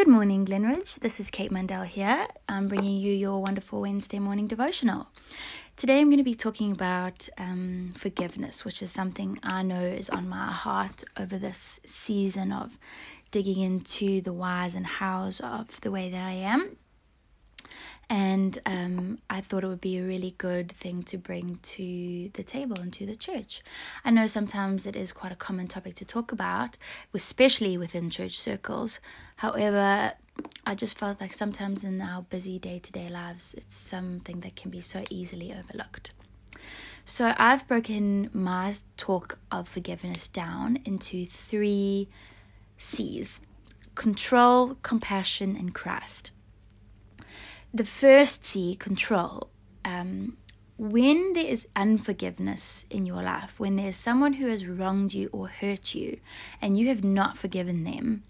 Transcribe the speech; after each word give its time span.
Good 0.00 0.08
morning, 0.08 0.46
Glenridge. 0.46 0.98
This 1.00 1.20
is 1.20 1.28
Kate 1.28 1.52
Mandel 1.52 1.82
here. 1.82 2.26
I'm 2.48 2.68
bringing 2.68 2.96
you 2.96 3.12
your 3.12 3.42
wonderful 3.42 3.82
Wednesday 3.82 4.18
morning 4.18 4.46
devotional. 4.46 5.08
Today, 5.76 6.00
I'm 6.00 6.06
going 6.06 6.16
to 6.16 6.24
be 6.24 6.32
talking 6.32 6.72
about 6.72 7.28
um, 7.36 7.92
forgiveness, 7.94 8.64
which 8.64 8.80
is 8.80 8.90
something 8.90 9.38
I 9.42 9.60
know 9.60 9.82
is 9.82 10.08
on 10.08 10.26
my 10.26 10.52
heart 10.52 11.04
over 11.18 11.36
this 11.36 11.80
season 11.84 12.50
of 12.50 12.78
digging 13.30 13.60
into 13.60 14.22
the 14.22 14.32
whys 14.32 14.74
and 14.74 14.86
hows 14.86 15.38
of 15.40 15.78
the 15.82 15.90
way 15.90 16.08
that 16.08 16.22
I 16.26 16.32
am 16.32 16.78
and 18.10 18.60
um, 18.66 19.18
I 19.30 19.40
thought 19.40 19.62
it 19.62 19.68
would 19.68 19.80
be 19.80 19.98
a 19.98 20.04
really 20.04 20.34
good 20.36 20.72
thing 20.72 21.04
to 21.04 21.16
bring 21.16 21.60
to 21.62 22.28
the 22.32 22.42
table 22.42 22.76
and 22.80 22.92
to 22.94 23.06
the 23.06 23.14
church. 23.14 23.62
I 24.04 24.10
know 24.10 24.26
sometimes 24.26 24.84
it 24.84 24.96
is 24.96 25.12
quite 25.12 25.30
a 25.30 25.36
common 25.36 25.68
topic 25.68 25.94
to 25.94 26.04
talk 26.04 26.32
about, 26.32 26.76
especially 27.14 27.78
within 27.78 28.10
church 28.10 28.36
circles. 28.36 28.98
However, 29.36 30.14
I 30.66 30.74
just 30.74 30.98
felt 30.98 31.20
like 31.20 31.32
sometimes 31.32 31.84
in 31.84 32.00
our 32.00 32.22
busy 32.22 32.58
day 32.58 32.80
to 32.80 32.90
day 32.90 33.08
lives, 33.08 33.54
it's 33.56 33.76
something 33.76 34.40
that 34.40 34.56
can 34.56 34.72
be 34.72 34.80
so 34.80 35.04
easily 35.08 35.52
overlooked. 35.52 36.12
So 37.04 37.32
I've 37.38 37.66
broken 37.68 38.28
my 38.32 38.74
talk 38.96 39.38
of 39.52 39.68
forgiveness 39.68 40.26
down 40.26 40.80
into 40.84 41.26
three 41.26 42.08
C's 42.76 43.40
control, 43.94 44.76
compassion, 44.82 45.56
and 45.56 45.72
Christ 45.72 46.32
the 47.72 47.84
first 47.84 48.44
C, 48.44 48.74
control. 48.74 49.48
Um, 49.84 50.36
when 50.76 51.34
there 51.34 51.44
is 51.44 51.68
unforgiveness 51.76 52.86
in 52.90 53.04
your 53.06 53.22
life, 53.22 53.60
when 53.60 53.76
there's 53.76 53.96
someone 53.96 54.34
who 54.34 54.46
has 54.48 54.66
wronged 54.66 55.12
you 55.12 55.28
or 55.32 55.48
hurt 55.48 55.94
you 55.94 56.18
and 56.60 56.78
you 56.78 56.88
have 56.88 57.04
not 57.04 57.36
forgiven 57.36 57.84
them, 57.84 58.22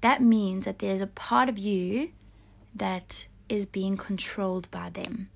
that 0.00 0.22
means 0.22 0.64
that 0.64 0.78
there's 0.78 1.00
a 1.00 1.06
part 1.06 1.48
of 1.48 1.58
you 1.58 2.10
that 2.74 3.26
is 3.48 3.66
being 3.66 3.96
controlled 3.96 4.70
by 4.70 4.90
them. 4.90 5.30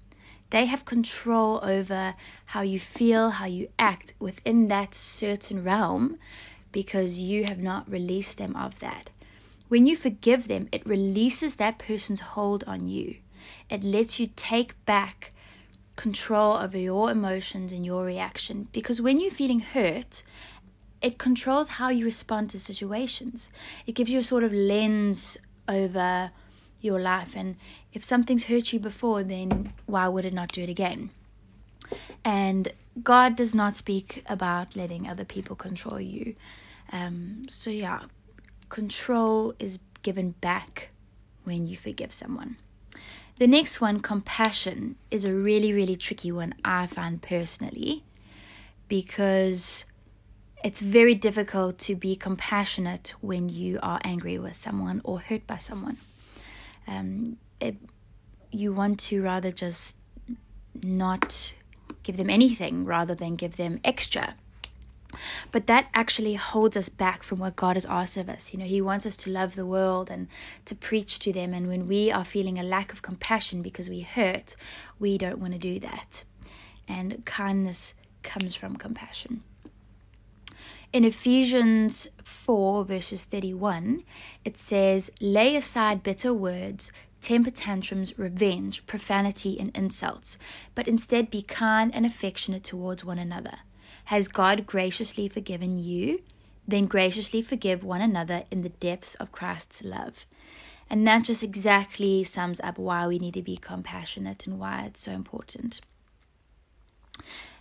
They 0.51 0.67
have 0.67 0.85
control 0.85 1.59
over 1.63 2.15
how 2.47 2.61
you 2.61 2.79
feel, 2.79 3.31
how 3.31 3.47
you 3.47 3.69
act 3.79 4.13
within 4.19 4.67
that 4.67 4.95
certain 4.95 5.65
realm 5.65 6.19
because 6.71 7.19
you 7.19 7.45
have 7.49 7.59
not 7.59 7.91
released 7.91 8.37
them 8.37 8.55
of 8.55 8.79
that. 8.81 9.09
When 9.69 9.87
you 9.87 9.97
forgive 9.97 10.49
them, 10.49 10.69
it 10.71 10.87
releases 10.87 11.55
that 11.55 11.79
person's 11.79 12.21
hold 12.21 12.63
on 12.65 12.89
you. 12.89 13.17
It 13.71 13.85
lets 13.85 14.19
you 14.21 14.31
take 14.37 14.83
back 14.85 15.33
control 15.97 16.57
over 16.57 16.79
your 16.79 17.11
emotions 17.11 17.73
and 17.73 17.85
your 17.85 18.05
reaction. 18.05 18.69
Because 18.73 19.01
when 19.01 19.21
you're 19.21 19.31
feeling 19.31 19.61
hurt, 19.61 20.23
it 21.01 21.19
controls 21.19 21.69
how 21.69 21.91
you 21.91 22.05
respond 22.05 22.51
to 22.51 22.61
situations. 22.61 23.49
It 23.87 23.95
gives 23.95 24.11
you 24.11 24.21
a 24.21 24.23
sort 24.23 24.45
of 24.45 24.53
lens 24.53 25.37
over 25.69 26.31
your 26.81 27.01
life. 27.01 27.35
And 27.37 27.57
if 27.93 28.05
something's 28.05 28.45
hurt 28.45 28.73
you 28.73 28.81
before, 28.81 29.23
then 29.23 29.73
why 29.87 30.09
would 30.09 30.25
it 30.25 30.33
not 30.33 30.53
do 30.53 30.63
it 30.63 30.69
again? 30.69 31.11
And 32.25 32.73
God 33.03 33.37
does 33.37 33.55
not 33.55 33.75
speak 33.75 34.25
about 34.27 34.77
letting 34.77 35.09
other 35.09 35.25
people 35.25 35.57
control 35.57 36.01
you. 36.01 36.35
Um, 36.93 37.43
so, 37.49 37.71
yeah, 37.71 38.01
control 38.69 39.55
is 39.59 39.79
given 40.03 40.33
back 40.41 40.91
when 41.45 41.67
you 41.67 41.77
forgive 41.77 42.13
someone. 42.13 42.57
The 43.43 43.49
next 43.49 43.81
one, 43.81 43.99
compassion, 43.99 44.95
is 45.11 45.25
a 45.25 45.35
really, 45.35 45.73
really 45.73 45.97
tricky 45.97 46.31
one, 46.31 46.55
I 46.65 46.87
find 46.87 47.21
personally, 47.21 48.05
because 48.87 49.85
it's 50.63 50.81
very 50.81 51.17
difficult 51.17 51.77
to 51.81 51.97
be 51.97 52.15
compassionate 52.15 53.15
when 53.21 53.49
you 53.49 53.81
are 53.83 53.99
angry 54.05 54.39
with 54.39 54.55
someone 54.55 55.01
or 55.03 55.19
hurt 55.19 55.45
by 55.45 55.59
someone. 55.59 55.97
Um, 56.87 57.37
it, 57.61 57.75
you 58.53 58.73
want 58.73 59.01
to 59.11 59.21
rather 59.25 59.51
just 59.51 59.97
not 60.81 61.53
give 62.05 62.19
them 62.19 62.31
anything 62.31 62.85
rather 62.85 63.17
than 63.17 63.35
give 63.35 63.57
them 63.57 63.81
extra. 63.83 64.37
But 65.51 65.67
that 65.67 65.89
actually 65.95 66.35
holds 66.35 66.77
us 66.77 66.89
back 66.89 67.23
from 67.23 67.39
what 67.39 67.57
God 67.57 67.77
has 67.77 67.87
asked 67.87 68.17
of 68.17 68.29
us. 68.29 68.53
You 68.53 68.59
know, 68.59 68.65
He 68.65 68.81
wants 68.81 69.07
us 69.07 69.17
to 69.19 69.31
love 69.31 69.55
the 69.55 69.67
world 69.67 70.11
and 70.11 70.29
to 70.65 70.75
preach 70.75 71.19
to 71.21 71.33
them. 71.33 71.53
And 71.55 71.69
when 71.69 71.87
we 71.87 72.11
are 72.11 72.25
feeling 72.25 72.59
a 72.59 72.63
lack 72.63 72.93
of 72.93 73.03
compassion 73.03 73.63
because 73.63 73.89
we 73.89 74.01
hurt, 74.01 74.57
we 74.99 75.19
don't 75.19 75.39
want 75.39 75.53
to 75.53 75.59
do 75.59 75.79
that. 75.81 76.25
And 76.89 77.25
kindness 77.25 77.95
comes 78.23 78.55
from 78.55 78.77
compassion. 78.77 79.43
In 80.93 81.05
Ephesians 81.05 82.09
4, 82.23 82.85
verses 82.85 83.25
31, 83.25 84.05
it 84.45 84.59
says, 84.59 85.11
Lay 85.21 85.57
aside 85.57 86.03
bitter 86.03 86.35
words, 86.35 86.93
temper 87.23 87.51
tantrums, 87.51 88.19
revenge, 88.19 88.85
profanity, 88.87 89.59
and 89.59 89.75
insults, 89.75 90.37
but 90.75 90.87
instead 90.87 91.31
be 91.31 91.41
kind 91.41 91.95
and 91.95 92.05
affectionate 92.05 92.65
towards 92.65 93.05
one 93.05 93.19
another 93.19 93.61
has 94.07 94.29
God 94.29 94.67
graciously 94.67 95.29
forgiven 95.29 95.79
you? 95.79 96.23
Then 96.67 96.87
graciously 96.87 97.43
forgive 97.43 97.83
one 97.83 98.01
another 98.01 98.45
in 98.51 98.63
the 98.63 98.69
depths 98.69 99.15
of 99.17 99.33
Christ's 99.33 99.83
love. 99.83 100.27
And 100.91 101.07
that 101.07 101.25
just 101.25 101.43
exactly 101.43 102.23
sums 102.25 102.61
up 102.61 102.79
why 102.79 103.07
we 103.07 103.19
need 103.19 103.35
to 103.35 103.43
be 103.43 103.57
compassionate 103.57 104.47
and 104.47 104.59
why 104.59 104.85
it's 104.87 105.01
so 105.01 105.13
important. 105.13 105.81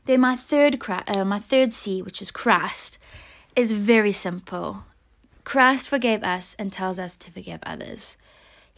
Then 0.06 0.20
my 0.20 0.36
third, 0.36 0.82
uh, 0.90 1.24
my 1.24 1.40
third 1.40 1.72
C, 1.72 2.02
which 2.02 2.22
is 2.22 2.32
Christ, 2.32 2.98
is 3.56 3.72
very 3.72 4.12
simple. 4.12 4.84
Christ 5.44 5.88
forgave 5.88 6.24
us 6.24 6.56
and 6.60 6.72
tells 6.72 7.00
us 7.00 7.16
to 7.18 7.32
forgive 7.32 7.60
others. 7.64 8.18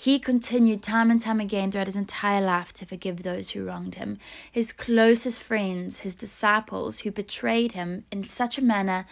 He 0.03 0.19
continued 0.19 0.83
time 0.83 1.09
and 1.09 1.21
time 1.21 1.39
again 1.39 1.71
throughout 1.71 1.87
his 1.87 1.95
entire 1.95 2.41
life 2.41 2.73
to 2.73 2.85
forgive 2.85 3.23
those 3.23 3.51
who 3.51 3.63
wronged 3.63 3.95
him, 3.95 4.17
his 4.51 4.73
closest 4.73 5.41
friends, 5.41 5.99
his 5.99 6.13
disciples 6.13 6.99
who 6.99 7.11
betrayed 7.11 7.71
him 7.71 8.03
in 8.11 8.25
such 8.25 8.57
a 8.57 8.61
manner 8.61 9.05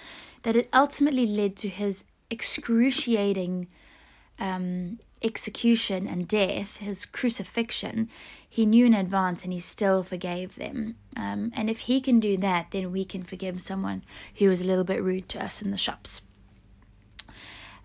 that 0.44 0.58
it 0.58 0.68
ultimately 0.74 1.26
led 1.26 1.56
to 1.56 1.70
his 1.70 2.04
excruciating 2.30 3.70
um, 4.38 5.00
execution 5.22 6.08
and 6.08 6.28
death, 6.28 6.76
his 6.80 7.06
crucifixion. 7.06 8.10
He 8.50 8.66
knew 8.66 8.86
in 8.86 8.94
advance 8.94 9.46
and 9.46 9.54
he 9.54 9.60
still 9.60 10.04
forgave 10.04 10.56
them. 10.56 10.98
Um, 11.16 11.54
and 11.56 11.70
if 11.70 11.80
he 11.80 12.02
can 12.02 12.20
do 12.20 12.36
that, 12.36 12.72
then 12.72 12.92
we 12.92 13.06
can 13.06 13.24
forgive 13.24 13.62
someone 13.62 14.04
who 14.40 14.50
was 14.50 14.62
a 14.62 14.66
little 14.66 14.84
bit 14.84 15.02
rude 15.02 15.30
to 15.30 15.42
us 15.42 15.62
in 15.62 15.72
the 15.72 15.78
shops. 15.78 16.22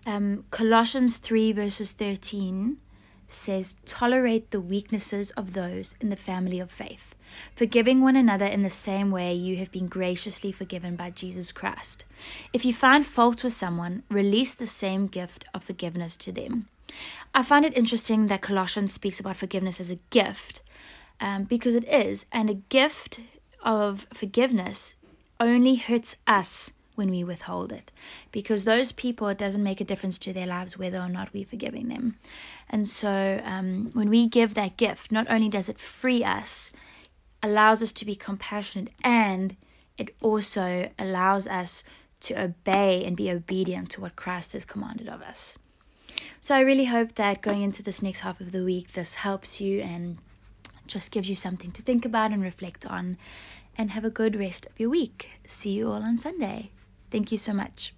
Um, 0.05 0.43
Colossians 0.51 1.15
3, 1.15 1.53
verses 1.53 1.93
13 1.93 2.79
says, 3.27 3.75
Tolerate 3.85 4.51
the 4.51 4.61
weaknesses 4.61 5.31
of 5.31 5.53
those 5.53 5.95
in 6.01 6.09
the 6.09 6.15
family 6.15 6.59
of 6.59 6.71
faith, 6.71 7.13
forgiving 7.55 8.01
one 8.01 8.15
another 8.15 8.45
in 8.45 8.63
the 8.63 8.69
same 8.69 9.11
way 9.11 9.33
you 9.33 9.57
have 9.57 9.71
been 9.71 9.87
graciously 9.87 10.51
forgiven 10.51 10.95
by 10.95 11.09
Jesus 11.09 11.51
Christ. 11.51 12.05
If 12.53 12.65
you 12.65 12.73
find 12.73 13.05
fault 13.05 13.43
with 13.43 13.53
someone, 13.53 14.03
release 14.09 14.53
the 14.53 14.67
same 14.67 15.07
gift 15.07 15.45
of 15.53 15.63
forgiveness 15.63 16.17
to 16.17 16.31
them. 16.31 16.67
I 17.35 17.43
find 17.43 17.65
it 17.65 17.77
interesting 17.77 18.27
that 18.27 18.41
Colossians 18.41 18.93
speaks 18.93 19.19
about 19.19 19.35
forgiveness 19.35 19.79
as 19.79 19.91
a 19.91 19.99
gift, 20.09 20.61
um, 21.19 21.43
because 21.43 21.75
it 21.75 21.87
is, 21.87 22.25
and 22.31 22.49
a 22.49 22.55
gift 22.55 23.19
of 23.61 24.07
forgiveness 24.13 24.95
only 25.39 25.75
hurts 25.75 26.15
us 26.25 26.71
when 26.97 27.11
we 27.11 27.23
withhold 27.23 27.71
it. 27.71 27.91
Because 28.31 28.63
those 28.63 28.91
people 28.91 29.27
it 29.27 29.37
doesn't 29.37 29.63
make 29.63 29.79
a 29.79 29.85
difference 29.85 30.17
to 30.19 30.33
their 30.33 30.47
lives 30.47 30.77
whether 30.77 30.97
or 30.97 31.09
not 31.09 31.33
we're 31.33 31.45
forgiving 31.45 31.87
them. 31.87 32.17
And 32.69 32.87
so 32.87 33.39
um, 33.43 33.89
when 33.93 34.09
we 34.09 34.27
give 34.27 34.53
that 34.55 34.77
gift 34.77 35.11
not 35.11 35.27
only 35.29 35.49
does 35.49 35.69
it 35.69 35.79
free 35.79 36.23
us 36.23 36.71
allows 37.43 37.83
us 37.83 37.91
to 37.93 38.05
be 38.05 38.15
compassionate 38.15 38.89
and 39.03 39.55
it 39.97 40.15
also 40.21 40.89
allows 40.97 41.47
us 41.47 41.83
to 42.19 42.41
obey 42.41 43.05
and 43.05 43.15
be 43.15 43.29
obedient 43.29 43.91
to 43.91 44.01
what 44.01 44.15
christ 44.15 44.53
has 44.53 44.65
commanded 44.65 45.07
of 45.07 45.21
us. 45.21 45.57
So 46.41 46.55
i 46.55 46.61
really 46.61 46.85
hope 46.85 47.13
that 47.15 47.43
going 47.43 47.61
into 47.61 47.83
this 47.83 48.01
next 48.01 48.21
half 48.21 48.41
of 48.41 48.51
the 48.51 48.63
week 48.63 48.93
this 48.93 49.15
helps 49.15 49.61
you 49.61 49.81
and 49.81 50.17
just 50.87 51.11
gives 51.11 51.29
you 51.29 51.35
something 51.35 51.71
to 51.71 51.81
think 51.81 52.05
about 52.05 52.31
and 52.31 52.41
reflect 52.41 52.85
on. 52.85 53.17
And 53.79 53.91
have 53.91 54.03
a 54.03 54.09
good 54.09 54.35
rest 54.35 54.65
of 54.65 54.79
your 54.79 54.89
week. 54.89 55.29
See 55.45 55.69
you 55.69 55.91
all 55.91 56.01
on 56.01 56.17
sunday 56.17 56.71
Thank 57.09 57.31
you 57.31 57.37
so 57.37 57.53
much. 57.53 57.96